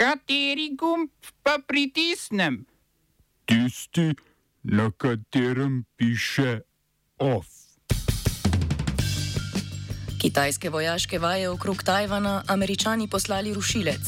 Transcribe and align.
Kateri 0.00 0.70
gumb 0.80 1.10
pa 1.44 1.58
pritisnem? 1.60 2.64
Tisti, 3.44 4.14
na 4.62 4.88
katerem 4.96 5.84
piše 5.96 6.60
OF. 7.18 7.46
Kitajske 10.20 10.70
vojaške 10.70 11.18
vaje 11.18 11.50
okrog 11.50 11.82
Tajvana, 11.82 12.42
američani 12.48 13.08
poslali 13.08 13.54
rušilec. 13.54 14.00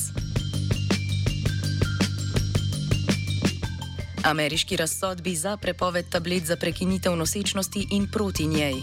Ameriški 4.24 4.76
razsodbi 4.76 5.36
za 5.36 5.56
prepoved 5.56 6.08
tablet 6.08 6.46
za 6.46 6.56
prekinitev 6.56 7.16
nosečnosti 7.16 7.86
in 7.90 8.08
proti 8.12 8.46
njej. 8.46 8.74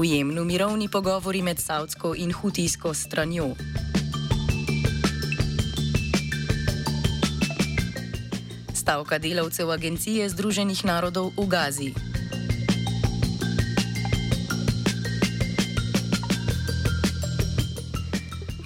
V 0.00 0.04
Jemnu 0.08 0.44
mirovni 0.48 0.88
pogovori 0.88 1.42
med 1.44 1.60
Saudsko 1.60 2.14
in 2.16 2.32
Hutijsko 2.32 2.94
stranjo. 2.94 3.52
Stavka 8.72 9.20
delavcev 9.20 9.68
Agencije 9.68 10.24
Združenih 10.24 10.84
narodov 10.88 11.36
v 11.36 11.44
Gazi. 11.44 11.92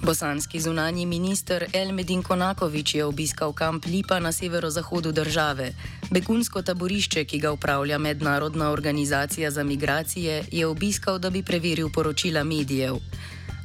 Bosanski 0.05 0.59
zunani 0.61 1.05
minister 1.05 1.65
Elmedin 1.73 2.21
Konakovič 2.23 2.95
je 2.95 3.05
obiskal 3.05 3.53
kamp 3.53 3.85
Lipa 3.85 4.19
na 4.19 4.31
severozahodu 4.31 5.11
države. 5.11 5.73
Begunsko 6.11 6.61
taborišče, 6.61 7.23
ki 7.25 7.39
ga 7.39 7.51
upravlja 7.51 7.97
Mednarodna 7.97 8.69
organizacija 8.69 9.51
za 9.51 9.63
migracije, 9.63 10.43
je 10.51 10.67
obiskal, 10.67 11.17
da 11.19 11.29
bi 11.29 11.43
preveril 11.43 11.89
poročila 11.89 12.43
medijev. 12.43 12.95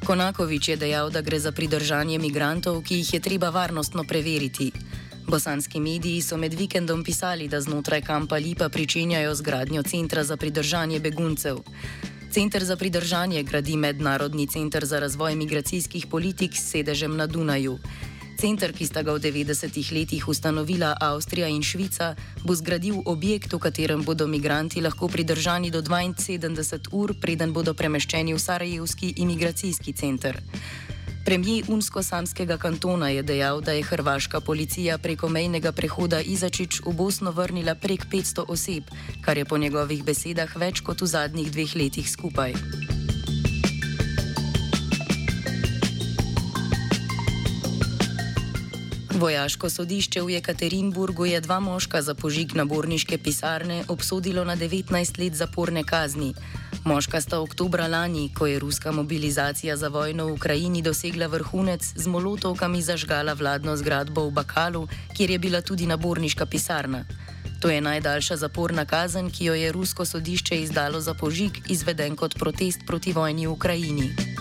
Konakovič 0.07 0.69
je 0.69 0.77
dejal, 0.77 1.11
da 1.11 1.21
gre 1.21 1.39
za 1.39 1.53
pridržanje 1.53 2.19
migrantov, 2.19 2.83
ki 2.83 2.95
jih 2.95 3.15
je 3.15 3.21
treba 3.21 3.51
varnostno 3.51 4.04
preveriti. 4.04 4.73
Bosanski 5.29 5.80
mediji 5.80 6.23
so 6.23 6.37
med 6.37 6.54
vikendom 6.54 7.04
pisali, 7.04 7.49
da 7.49 7.60
znotraj 7.60 8.01
kampa 8.01 8.37
Lipa 8.37 8.69
pričenjajo 8.69 9.35
z 9.35 9.43
gradnjo 9.43 9.82
centra 9.82 10.25
za 10.25 10.37
pridržanje 10.37 11.01
beguncev. 11.01 11.60
Center 12.30 12.64
za 12.64 12.76
pridržanje 12.76 13.42
gradi 13.42 13.76
Mednarodni 13.76 14.46
center 14.46 14.84
za 14.84 14.98
razvoj 14.98 15.34
migracijskih 15.34 16.06
politik 16.06 16.56
s 16.56 16.70
sedežem 16.70 17.16
na 17.16 17.26
Dunaju. 17.26 17.78
Center, 18.38 18.73
ki 18.73 18.86
sta 18.86 19.02
ga 19.02 19.12
v 19.12 19.18
90-ih 19.18 19.92
letih 19.92 20.28
ustanovila 20.28 20.95
Avstrija 21.01 21.48
in 21.48 21.62
Švica, 21.62 22.14
bo 22.46 22.54
zgradil 22.54 23.02
objekt, 23.04 23.52
v 23.52 23.58
katerem 23.58 24.04
bodo 24.06 24.30
migranti 24.30 24.80
lahko 24.80 25.08
pridržani 25.08 25.70
do 25.70 25.82
72 25.82 26.88
ur, 26.92 27.14
preden 27.20 27.52
bodo 27.52 27.74
premeščeni 27.74 28.34
v 28.34 28.38
Sarajevski 28.38 29.14
imigracijski 29.16 29.92
center. 29.92 30.38
Premijer 31.30 31.64
Unsko-Samskega 31.70 32.56
kantona 32.59 33.09
je 33.09 33.23
dejal, 33.23 33.60
da 33.60 33.73
je 33.73 33.84
hrvaška 33.86 34.40
policija 34.40 34.98
preko 34.98 35.28
mejnega 35.28 35.70
prehoda 35.73 36.18
Izačič 36.20 36.80
v 36.82 36.90
Bosno 36.92 37.30
vrnila 37.30 37.74
prek 37.78 38.06
500 38.10 38.45
oseb, 38.48 38.90
kar 39.23 39.38
je 39.38 39.45
po 39.45 39.58
njegovih 39.58 40.02
besedah 40.02 40.51
več 40.56 40.80
kot 40.82 41.01
v 41.01 41.06
zadnjih 41.06 41.52
dveh 41.52 41.76
letih 41.76 42.10
skupaj. 42.10 42.54
Vojaško 49.14 49.70
sodišče 49.70 50.23
v 50.23 50.34
Jekaterinburgu 50.34 51.30
je 51.30 51.40
dva 51.40 51.60
moška 51.60 52.02
za 52.02 52.14
požig 52.18 52.58
naborniške 52.58 53.18
pisarne 53.23 53.84
obsodilo 53.88 54.45
na 54.45 54.56
19 54.56 54.90
let 55.23 55.38
zaporne 55.38 55.86
kazni. 55.86 56.34
Moška 56.84 57.20
sta 57.20 57.40
oktobra 57.40 57.86
lani, 57.86 58.30
ko 58.34 58.46
je 58.46 58.59
ruska 58.59 58.92
mobilizacija 58.92 59.76
za 59.76 59.88
vojno 59.88 60.26
v 60.26 60.32
Ukrajini 60.32 60.82
dosegla 60.82 61.26
vrhunec, 61.26 61.84
z 61.96 62.06
molotovkami 62.06 62.82
zažgala 62.82 63.32
vladno 63.32 63.76
zgradbo 63.76 64.25
v 64.28 64.32
Bakalu, 64.32 64.88
kjer 65.16 65.31
je 65.31 65.38
bila 65.38 65.60
tudi 65.60 65.86
naborniška 65.86 66.47
pisarna. 66.47 67.04
To 67.60 67.69
je 67.69 67.80
najdaljša 67.80 68.36
zaporna 68.36 68.84
kazen, 68.84 69.30
ki 69.30 69.44
jo 69.44 69.54
je 69.54 69.72
rusko 69.72 70.04
sodišče 70.04 70.62
izdalo 70.62 71.00
za 71.00 71.14
požig, 71.14 71.52
izveden 71.69 72.16
kot 72.16 72.34
protest 72.34 72.80
proti 72.86 73.12
vojni 73.12 73.46
v 73.46 73.52
Ukrajini. 73.52 74.39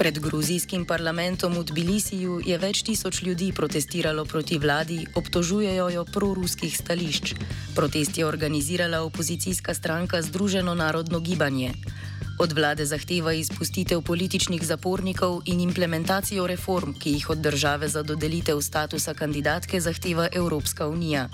Pred 0.00 0.16
gruzijskim 0.18 0.88
parlamentom 0.88 1.52
v 1.52 1.60
Tbilisiju 1.60 2.38
je 2.40 2.56
več 2.56 2.80
tisoč 2.88 3.18
ljudi 3.20 3.50
protestiralo 3.52 4.24
proti 4.24 4.56
vladi, 4.56 5.04
obtožujejo 5.12 5.90
jo 5.92 6.04
proruskih 6.08 6.72
stališč. 6.72 7.34
Protest 7.76 8.16
je 8.16 8.24
organizirala 8.24 9.02
opozicijska 9.04 9.74
stranka 9.76 10.22
Združeno 10.24 10.72
narodno 10.74 11.20
gibanje. 11.20 11.74
Od 12.40 12.52
vlade 12.56 12.86
zahteva 12.88 13.36
izpustitev 13.36 14.00
političnih 14.00 14.64
zapornikov 14.64 15.42
in 15.44 15.60
implementacijo 15.60 16.46
reform, 16.48 16.96
ki 16.96 17.12
jih 17.18 17.30
od 17.36 17.44
države 17.44 17.88
za 17.88 18.00
dodelitev 18.02 18.64
statusa 18.64 19.12
kandidatke 19.14 19.80
zahteva 19.80 20.28
Evropska 20.32 20.88
unija. 20.88 21.28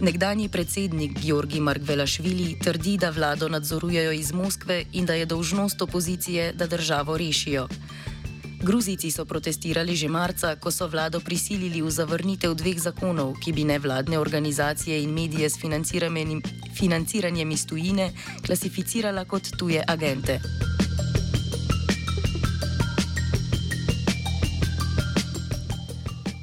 Nekdanji 0.00 0.48
predsednik 0.48 1.18
Georgi 1.22 1.60
Margvelašvili 1.60 2.58
trdi, 2.58 2.96
da 2.98 3.10
vlado 3.10 3.48
nadzorujejo 3.48 4.12
iz 4.12 4.32
Moskve 4.32 4.84
in 4.92 5.06
da 5.06 5.14
je 5.14 5.26
dolžnost 5.26 5.82
opozicije, 5.82 6.52
da 6.52 6.66
državo 6.66 7.16
rešijo. 7.18 7.68
Gruzici 8.62 9.10
so 9.10 9.24
protestirali 9.24 9.96
že 9.96 10.08
marca, 10.08 10.56
ko 10.56 10.70
so 10.70 10.88
vlado 10.88 11.20
prisilili 11.20 11.82
v 11.82 11.90
zavrnitev 11.90 12.54
dveh 12.54 12.80
zakonov, 12.80 13.34
ki 13.44 13.52
bi 13.52 13.64
nevladne 13.64 14.18
organizacije 14.18 15.02
in 15.02 15.10
medije 15.10 15.50
s 15.50 15.60
financiranjem 16.78 17.50
iz 17.50 17.66
tujine 17.66 18.10
klasificirala 18.46 19.24
kot 19.24 19.50
tuje 19.58 19.84
agente. 19.86 20.40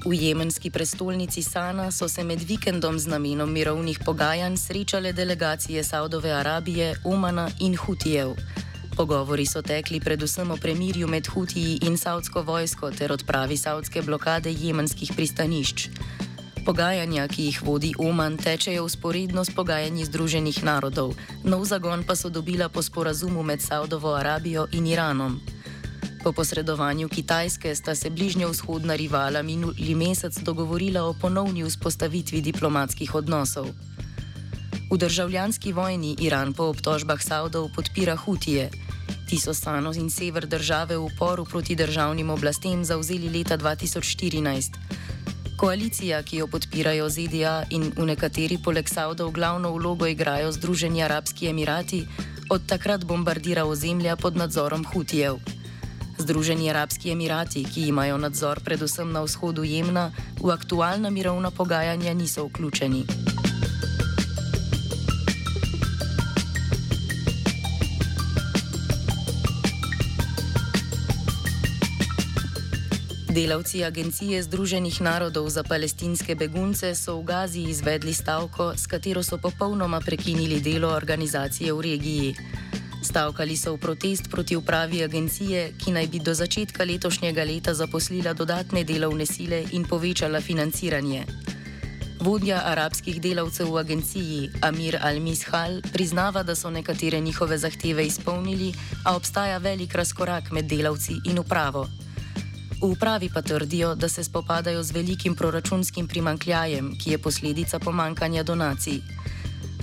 V 0.06 0.14
jemenski 0.18 0.74
prestolnici 0.74 1.44
Sana 1.44 1.92
so 1.92 2.10
se 2.10 2.24
med 2.24 2.42
vikendom 2.42 3.00
z 3.00 3.06
namenom 3.08 3.52
mirovnih 3.54 4.00
pogajanj 4.06 4.58
srečale 4.58 5.14
delegacije 5.14 5.84
Saudove 5.84 6.32
Arabije, 6.32 6.96
Omana 7.04 7.50
in 7.60 7.78
Hutijev. 7.78 8.34
Pogovori 8.98 9.46
so 9.46 9.62
tekli 9.62 10.00
predvsem 10.00 10.52
o 10.52 10.58
premirju 10.58 11.08
med 11.08 11.28
Hutiji 11.28 11.80
in 11.86 11.98
saudsko 11.98 12.42
vojsko 12.42 12.92
ter 12.92 13.12
odpravi 13.12 13.58
saudske 13.58 14.02
blokade 14.02 14.52
jemenskih 14.52 15.12
pristanišč. 15.16 15.90
Pogajanja, 16.66 17.28
ki 17.28 17.44
jih 17.44 17.62
vodi 17.62 17.94
Oman, 17.98 18.38
tečejo 18.38 18.86
usporedno 18.86 19.46
s 19.46 19.54
pogajanji 19.54 20.06
Združenih 20.06 20.64
narodov, 20.64 21.14
nov 21.44 21.66
zagon 21.66 22.04
pa 22.04 22.16
so 22.16 22.30
dobila 22.30 22.70
po 22.70 22.82
sporazumu 22.82 23.44
med 23.44 23.62
Saudovo 23.62 24.16
Arabijo 24.16 24.68
in 24.72 24.88
Iranom. 24.88 25.61
Po 26.24 26.32
posredovanju 26.32 27.10
Kitajske 27.10 27.76
sta 27.76 27.96
se 27.96 28.10
bližnjo-vzhodna 28.10 28.96
rivala 28.96 29.42
minuli 29.42 29.96
mesec 29.96 30.38
dogovorila 30.38 31.04
o 31.04 31.14
ponovni 31.14 31.64
vzpostavitvi 31.64 32.42
diplomatskih 32.42 33.16
odnosov. 33.16 33.68
V 34.92 34.98
državljanski 34.98 35.74
vojni 35.74 36.16
Iran 36.20 36.54
po 36.54 36.64
obtožbah 36.64 37.24
Saudov 37.24 37.70
podpira 37.76 38.16
Hutije. 38.16 38.70
Ti 39.30 39.40
so 39.40 39.54
Sano 39.54 39.94
in 39.94 40.10
sever 40.10 40.46
države 40.46 40.98
v 40.98 41.06
uporu 41.06 41.46
proti 41.46 41.76
državnim 41.76 42.30
oblastem 42.30 42.86
zauzeli 42.86 43.30
leta 43.30 43.58
2014. 43.58 44.78
Koalicija, 45.58 46.24
ki 46.24 46.38
jo 46.38 46.48
podpirajo 46.48 47.10
ZDA 47.10 47.64
in 47.70 47.94
v 47.98 48.06
nekateri 48.06 48.58
poleg 48.64 48.90
Saudov 48.90 49.32
glavno 49.32 49.72
vlogo 49.72 50.06
igrajo 50.08 50.52
Združeni 50.52 51.04
arabski 51.04 51.48
emirati, 51.48 52.06
od 52.50 52.62
takrat 52.68 53.06
bombardira 53.06 53.66
ozemlja 53.66 54.16
pod 54.16 54.38
nadzorom 54.38 54.86
Hutijev. 54.94 55.61
Združeni 56.22 56.70
arabski 56.70 57.12
emirati, 57.12 57.64
ki 57.66 57.88
imajo 57.90 58.18
nadzor 58.18 58.60
predvsem 58.62 59.12
na 59.12 59.26
vzhodu 59.26 59.64
Jemna, 59.64 60.12
v 60.38 60.54
aktualna 60.54 61.10
mirovna 61.10 61.52
pogajanja 61.52 62.14
niso 62.14 62.46
vključeni. 62.46 63.06
Delavci 73.32 73.84
Agencije 73.84 74.44
Združenih 74.44 75.02
narodov 75.02 75.50
za 75.50 75.64
palestinske 75.64 76.36
begunce 76.36 76.96
so 76.96 77.16
v 77.18 77.24
Gazi 77.24 77.62
izvedli 77.72 78.14
stavko, 78.14 78.74
s 78.76 78.86
katero 78.88 79.24
so 79.24 79.38
popolnoma 79.38 80.02
prekinili 80.04 80.60
delo 80.62 80.92
organizacije 80.92 81.74
v 81.74 81.82
regiji. 81.82 82.36
Stavkali 83.02 83.58
so 83.58 83.74
v 83.74 83.82
protest 83.82 84.30
proti 84.30 84.56
upravi 84.56 85.04
agencije, 85.04 85.74
ki 85.78 85.92
naj 85.92 86.08
bi 86.08 86.20
do 86.20 86.34
začetka 86.34 86.86
letošnjega 86.86 87.44
leta 87.44 87.74
zaposlila 87.74 88.34
dodatne 88.34 88.84
delovne 88.84 89.26
sile 89.26 89.64
in 89.72 89.86
povečala 89.90 90.42
financiranje. 90.42 91.26
Vodja 92.22 92.62
arabskih 92.70 93.18
delavcev 93.18 93.66
v 93.74 93.78
agenciji 93.82 94.50
Amir 94.62 95.00
Al-Mishal 95.02 95.82
priznava, 95.94 96.44
da 96.44 96.54
so 96.56 96.70
nekatere 96.70 97.20
njihove 97.20 97.58
zahteve 97.58 98.06
izpolnili, 98.06 98.74
a 99.06 99.16
obstaja 99.16 99.58
velik 99.58 99.96
razkorak 99.96 100.52
med 100.52 100.70
delavci 100.70 101.18
in 101.26 101.40
upravo. 101.40 101.88
V 102.82 102.86
upravi 102.94 103.30
pa 103.34 103.42
trdijo, 103.42 103.96
da 103.96 104.10
se 104.10 104.24
spopadajo 104.24 104.84
z 104.84 104.92
velikim 104.92 105.36
proračunskim 105.36 106.08
primankljajem, 106.08 106.94
ki 106.98 107.12
je 107.12 107.18
posledica 107.18 107.80
pomankanja 107.80 108.44
donacij. 108.44 109.02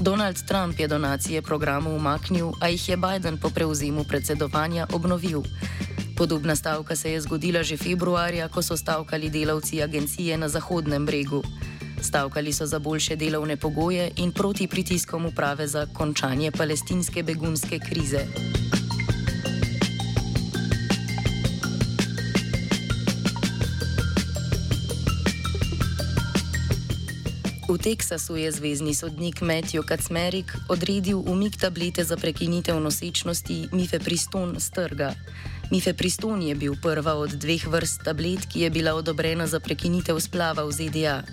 Donald 0.00 0.43
Trump 0.47 0.79
je 0.79 0.89
donacije 0.89 1.43
programu 1.43 1.97
umaknil, 1.97 2.53
a 2.61 2.69
jih 2.69 2.89
je 2.89 2.97
Biden 2.97 3.39
po 3.39 3.50
prevzemu 3.50 4.05
predsedovanja 4.05 4.87
obnovil. 4.93 5.43
Podobna 6.17 6.56
stavka 6.56 6.97
se 6.97 7.12
je 7.12 7.21
zgodila 7.21 7.62
že 7.62 7.77
februarja, 7.77 8.49
ko 8.49 8.62
so 8.62 8.77
stavkali 8.77 9.31
delavci 9.31 9.83
agencije 9.83 10.39
na 10.39 10.49
Zahodnem 10.49 11.06
bregu. 11.06 11.43
Stavkali 12.03 12.53
so 12.53 12.67
za 12.67 12.79
boljše 12.79 13.17
delovne 13.17 13.56
pogoje 13.56 14.11
in 14.17 14.33
proti 14.33 14.67
pritiskom 14.67 15.27
uprave 15.27 15.67
za 15.67 15.87
končanje 15.87 16.50
palestinske 16.50 17.23
begunske 17.23 17.79
krize. 17.79 18.27
V 27.69 27.76
Teksasu 27.76 28.41
je 28.41 28.49
zvezdni 28.49 28.97
sodnik 28.97 29.44
Matthew 29.44 29.85
Kacmerik 29.85 30.56
odredil 30.73 31.20
umik 31.20 31.61
tablete 31.61 32.00
za 32.00 32.17
prekinitev 32.17 32.81
nosečnosti 32.81 33.69
Mifepriston 33.76 34.56
z 34.56 34.70
trga. 34.73 35.12
Mifepriston 35.69 36.41
je 36.41 36.55
bil 36.56 36.81
prva 36.81 37.20
od 37.20 37.37
dveh 37.37 37.61
vrst 37.69 38.09
tablet, 38.09 38.49
ki 38.49 38.65
je 38.65 38.70
bila 38.73 38.97
odobrena 38.97 39.44
za 39.44 39.61
prekinitev 39.61 40.17
splava 40.17 40.65
v 40.65 40.73
ZDA. 40.73 41.29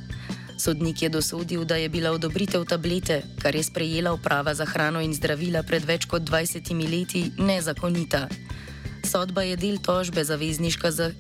Sodnik 0.60 1.08
je 1.08 1.10
dosodil, 1.10 1.64
da 1.64 1.80
je 1.80 1.88
bila 1.88 2.12
odobritev 2.12 2.68
tablete, 2.68 3.24
kar 3.40 3.56
je 3.56 3.64
sprejela 3.64 4.12
uprava 4.12 4.52
za 4.52 4.68
hrano 4.68 5.00
in 5.00 5.16
zdravila 5.16 5.64
pred 5.64 5.88
več 5.88 6.04
kot 6.04 6.28
20 6.28 6.68
leti, 6.84 7.31
nezakonita. 7.40 8.28
Sodba 9.06 9.46
je 9.46 9.56
del 9.56 9.78
tožbe 9.78 10.24
za, 10.24 10.38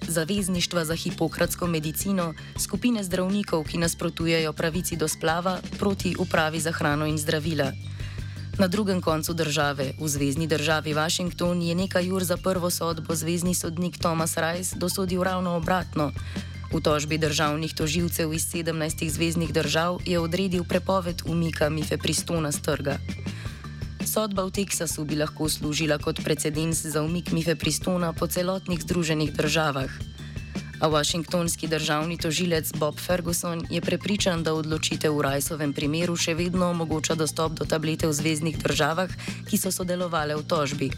zavezništva 0.07 0.85
za 0.85 0.95
hipokratsko 0.95 1.67
medicino, 1.67 2.33
skupine 2.57 3.03
zdravnikov, 3.03 3.63
ki 3.63 3.77
nasprotujejo 3.77 4.53
pravici 4.53 4.97
do 4.97 5.07
splava 5.07 5.61
proti 5.79 6.15
upravi 6.19 6.59
za 6.59 6.71
hrano 6.71 7.05
in 7.05 7.17
zdravila. 7.17 7.71
Na 8.57 8.67
drugem 8.67 9.01
koncu 9.01 9.33
države, 9.33 9.93
v 9.99 10.07
zvezdni 10.07 10.47
državi 10.47 10.93
Washington, 10.93 11.61
je 11.61 11.75
nekaj 11.75 12.11
ur 12.11 12.23
za 12.23 12.37
prvo 12.37 12.69
sodbo 12.69 13.15
zvezdni 13.15 13.53
sodnik 13.53 13.97
Thomas 13.97 14.37
Rice 14.37 14.75
dosodil 14.75 15.23
ravno 15.23 15.55
obratno. 15.55 16.11
V 16.73 16.81
tožbi 16.81 17.17
državnih 17.17 17.73
toživcev 17.75 18.33
iz 18.33 18.47
17 18.53 19.09
zvezdnih 19.09 19.53
držav 19.53 19.99
je 20.05 20.19
odredil 20.19 20.63
prepoved 20.63 21.21
umika 21.25 21.69
Mife 21.69 21.97
Pristona 21.97 22.51
z 22.51 22.61
trga. 22.61 22.97
Sodba 24.15 24.47
v 24.47 24.63
Teksasu 24.63 25.03
bi 25.03 25.19
lahko 25.19 25.51
služila 25.51 25.99
kot 25.99 26.23
precedens 26.23 26.87
za 26.87 27.03
umik 27.03 27.35
Mife 27.35 27.51
Pristona 27.59 28.15
po 28.15 28.31
celotnih 28.31 28.79
združenih 28.79 29.35
državah. 29.35 29.91
A 30.79 30.87
washingtonski 30.87 31.67
državni 31.67 32.15
tožilec 32.15 32.71
Bob 32.79 32.95
Ferguson 32.95 33.67
je 33.67 33.83
prepričan, 33.83 34.39
da 34.39 34.55
odločitev 34.55 35.11
v 35.11 35.19
Rajsovem 35.19 35.75
primeru 35.75 36.15
še 36.15 36.31
vedno 36.31 36.71
omogoča 36.71 37.19
dostop 37.19 37.59
do 37.59 37.67
tablete 37.67 38.07
v 38.07 38.15
zvezdnih 38.15 38.55
državah, 38.55 39.11
ki 39.51 39.59
so 39.59 39.67
sodelovali 39.67 40.31
v 40.39 40.47
tožbi. 40.47 40.89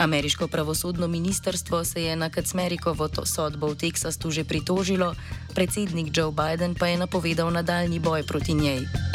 Ameriško 0.00 0.48
pravosodno 0.48 1.04
ministrstvo 1.04 1.84
se 1.84 2.08
je 2.08 2.16
na 2.16 2.32
Kacmerikovo 2.32 3.12
sodbo 3.28 3.76
v 3.76 3.76
Teksasu 3.76 4.32
že 4.32 4.48
pritožilo, 4.48 5.12
predsednik 5.52 6.16
Joe 6.16 6.32
Biden 6.32 6.72
pa 6.72 6.88
je 6.88 6.96
napovedal 6.96 7.52
nadaljni 7.52 8.00
boj 8.00 8.24
proti 8.24 8.56
njej. 8.56 9.09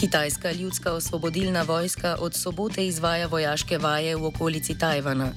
Kitajska 0.00 0.52
ljudska 0.52 0.92
osvobodilna 0.92 1.62
vojska 1.62 2.16
od 2.20 2.34
sobote 2.34 2.86
izvaja 2.86 3.26
vojaške 3.26 3.78
vaje 3.78 4.16
v 4.16 4.24
okolici 4.24 4.78
Tajvana. 4.78 5.32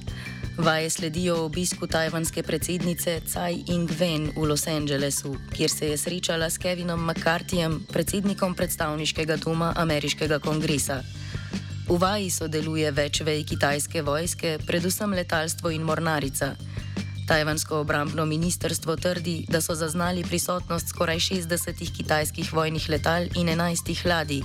Vaje 0.58 0.90
sledijo 0.90 1.44
obisku 1.44 1.86
tajvanske 1.86 2.42
predsednice 2.42 3.20
Tsai 3.26 3.64
Ing-wen 3.66 4.30
v 4.36 4.44
Los 4.48 4.66
Angelesu, 4.66 5.36
kjer 5.56 5.70
se 5.70 5.88
je 5.88 5.96
srečala 5.96 6.50
s 6.50 6.58
Kevinom 6.58 7.00
McCarthyjem, 7.10 7.80
predsednikom 7.92 8.54
predstavniškega 8.54 9.36
doma 9.36 9.72
ameriškega 9.76 10.38
kongresa. 10.38 11.02
V 11.88 11.96
vaji 11.98 12.30
sodeluje 12.30 12.90
več 12.90 13.20
vej 13.20 13.44
kitajske 13.44 14.02
vojske, 14.02 14.58
predvsem 14.66 15.10
letalstvo 15.12 15.70
in 15.70 15.82
mornarica. 15.82 16.52
Tajvansko 17.30 17.80
obrambno 17.80 18.24
ministrstvo 18.26 18.96
trdi, 18.96 19.44
da 19.48 19.60
so 19.60 19.74
zaznali 19.74 20.24
prisotnost 20.24 20.88
skoraj 20.88 21.16
60 21.16 21.96
kitajskih 21.96 22.52
vojnih 22.52 22.88
letal 22.88 23.22
in 23.22 23.46
11 23.46 24.06
ladij. 24.06 24.42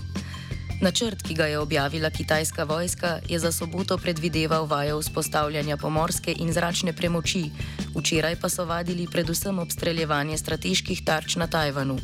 Načrt, 0.82 1.24
ki 1.28 1.34
ga 1.34 1.46
je 1.46 1.60
objavila 1.60 2.10
kitajska 2.10 2.64
vojska, 2.64 3.20
je 3.30 3.40
za 3.40 3.52
soboto 3.52 3.98
predvideval 3.98 4.66
vajo 4.66 5.00
vzpostavljanja 5.00 5.78
pomorske 5.78 6.36
in 6.38 6.54
zračne 6.54 6.94
premoči, 6.94 7.50
včeraj 7.96 8.36
pa 8.36 8.50
so 8.50 8.66
vadili 8.66 9.08
predvsem 9.12 9.60
obstreljevanje 9.60 10.38
strateških 10.38 11.02
tarč 11.06 11.36
na 11.36 11.48
Tajvanu. 11.48 11.98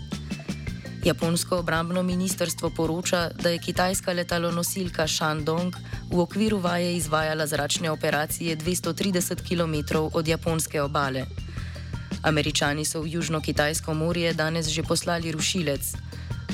Japonsko 1.04 1.58
obrambno 1.58 2.04
ministrstvo 2.04 2.70
poroča, 2.70 3.30
da 3.44 3.50
je 3.50 3.58
kitajska 3.58 4.14
letalonosilka 4.14 5.08
Shandong 5.08 5.76
v 6.12 6.20
okviru 6.20 6.60
vaje 6.60 6.96
izvajala 6.98 7.48
zračne 7.48 7.92
operacije 7.92 8.58
230 8.58 9.42
km 9.42 9.98
od 10.14 10.28
japonske 10.28 10.82
obale. 10.82 11.26
Američani 12.24 12.86
so 12.86 13.02
v 13.02 13.08
Južno-Kitajsko 13.18 13.94
morje 13.94 14.34
danes 14.34 14.68
že 14.68 14.84
poslali 14.84 15.32
rušilec. 15.32 15.82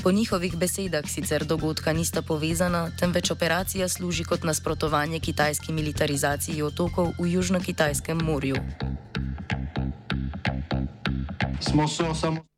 Po 0.02 0.12
njihovih 0.12 0.56
besedah 0.56 1.04
sicer 1.04 1.44
dogodka 1.44 1.92
nista 1.92 2.22
povezana, 2.22 2.90
temveč 3.00 3.30
operacija 3.30 3.88
služi 3.88 4.24
kot 4.24 4.44
nasprotovanje 4.44 5.20
kitajski 5.20 5.72
militarizaciji 5.72 6.62
otokov 6.62 7.12
v 7.18 7.26
Južno-Kitajskem 7.36 8.22
morju. 8.24 8.56
Smo 11.60 11.88
se 11.88 12.02
osamosvojili, 12.02 12.57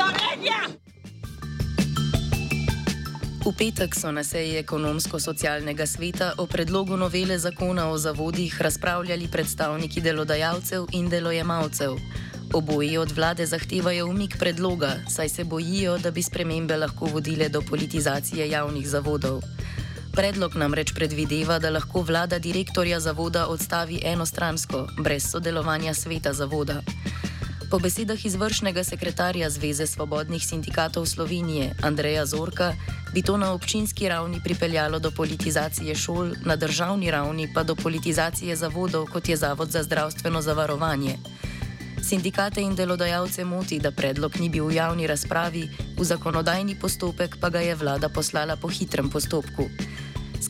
Slovenija. 0.00 0.60
V 3.44 3.52
petek 3.52 3.92
so 3.92 4.08
na 4.12 4.24
seji 4.24 4.56
ekonomsko-socialnega 4.56 5.84
sveta 5.84 6.32
o 6.40 6.46
predlogu 6.46 6.96
novele 6.96 7.36
zakona 7.38 7.90
o 7.92 7.98
zavodih 7.98 8.62
razpravljali 8.62 9.28
predstavniki 9.28 10.00
delodajalcev 10.00 10.86
in 10.92 11.08
delojemalcev. 11.08 12.00
Oboji 12.52 12.96
od 12.98 13.12
vlade 13.12 13.46
zahtevajo 13.46 14.06
umik 14.06 14.38
predloga, 14.38 14.96
saj 15.08 15.28
se 15.28 15.44
bojijo, 15.44 15.98
da 15.98 16.10
bi 16.10 16.22
spremembe 16.22 16.76
lahko 16.76 17.04
vodile 17.04 17.48
do 17.48 17.60
politizacije 17.62 18.50
javnih 18.50 18.88
zavodov. 18.88 19.42
Predlog 20.12 20.56
namreč 20.56 20.94
predvideva, 20.94 21.58
da 21.58 21.70
lahko 21.70 22.02
vlada 22.02 22.38
direktorja 22.38 23.00
zavoda 23.00 23.46
odstavi 23.46 24.00
enostransko, 24.04 24.86
brez 24.98 25.30
sodelovanja 25.30 25.94
sveta 25.94 26.32
zavoda. 26.32 26.80
Po 27.70 27.78
besedah 27.78 28.18
izvršnega 28.18 28.82
sekretarja 28.84 29.46
Zveze 29.50 29.86
svobodnih 29.86 30.42
sindikatov 30.42 31.06
Slovenije 31.06 31.70
Andreja 31.82 32.26
Zorka 32.26 32.74
bi 33.14 33.22
to 33.22 33.36
na 33.36 33.52
občinski 33.54 34.08
ravni 34.08 34.40
pripeljalo 34.44 34.98
do 34.98 35.10
politizacije 35.10 35.94
šol, 35.94 36.34
na 36.44 36.56
državni 36.56 37.10
ravni 37.10 37.46
pa 37.54 37.62
do 37.62 37.74
politizacije 37.74 38.56
zavodov, 38.56 39.06
kot 39.06 39.28
je 39.28 39.36
Zavod 39.36 39.70
za 39.70 39.82
zdravstveno 39.82 40.42
zavarovanje. 40.42 41.14
Sindikate 42.02 42.60
in 42.60 42.74
delodajalce 42.74 43.44
moti, 43.44 43.78
da 43.78 43.90
predlog 43.90 44.40
ni 44.40 44.48
bil 44.48 44.66
v 44.66 44.74
javni 44.74 45.06
razpravi, 45.06 45.68
v 45.98 46.04
zakonodajni 46.04 46.74
postopek 46.74 47.36
pa 47.40 47.48
ga 47.48 47.60
je 47.60 47.74
vlada 47.74 48.08
poslala 48.08 48.56
po 48.56 48.68
hitrem 48.68 49.10
postopku. 49.10 49.70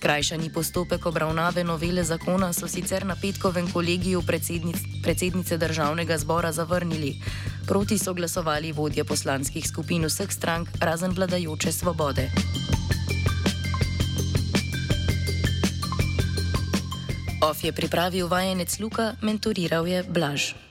Skrajšani 0.01 0.49
postopek 0.49 1.07
obravnave 1.07 1.61
novele 1.61 2.01
zakona 2.05 2.53
so 2.57 2.65
sicer 2.65 3.05
na 3.05 3.13
petkovem 3.21 3.67
kolegiju 3.69 4.23
predsednic, 4.25 4.77
predsednice 5.05 5.59
državnega 5.61 6.17
zbora 6.19 6.53
zavrnili. 6.53 7.21
Proti 7.69 7.99
so 7.99 8.15
glasovali 8.15 8.73
vodje 8.73 9.05
poslanskih 9.05 9.69
skupin 9.69 10.09
vseh 10.09 10.33
strank, 10.33 10.73
razen 10.81 11.13
vladajoče 11.13 11.73
svobode. 11.73 12.31
OF 17.45 17.65
je 17.65 17.73
pripravil 17.73 18.29
vajenec 18.29 18.81
Luka, 18.81 19.13
mentoriral 19.21 19.87
je 19.87 20.03
Blaž. 20.03 20.70